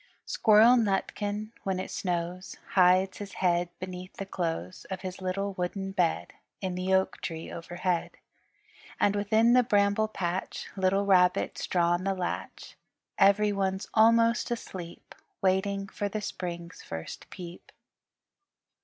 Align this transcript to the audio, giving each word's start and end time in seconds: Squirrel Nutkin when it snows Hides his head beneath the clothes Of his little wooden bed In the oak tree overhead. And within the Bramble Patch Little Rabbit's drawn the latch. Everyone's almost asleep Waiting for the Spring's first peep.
Squirrel 0.25 0.77
Nutkin 0.77 1.51
when 1.61 1.79
it 1.79 1.91
snows 1.91 2.55
Hides 2.69 3.19
his 3.19 3.33
head 3.33 3.69
beneath 3.77 4.13
the 4.17 4.25
clothes 4.25 4.85
Of 4.89 5.01
his 5.01 5.21
little 5.21 5.53
wooden 5.53 5.91
bed 5.91 6.33
In 6.59 6.73
the 6.73 6.91
oak 6.91 7.21
tree 7.21 7.51
overhead. 7.51 8.17
And 8.99 9.15
within 9.15 9.53
the 9.53 9.61
Bramble 9.61 10.07
Patch 10.07 10.65
Little 10.75 11.05
Rabbit's 11.05 11.67
drawn 11.67 12.03
the 12.03 12.15
latch. 12.15 12.75
Everyone's 13.19 13.87
almost 13.93 14.49
asleep 14.49 15.13
Waiting 15.39 15.87
for 15.87 16.09
the 16.09 16.19
Spring's 16.19 16.81
first 16.81 17.29
peep. 17.29 17.71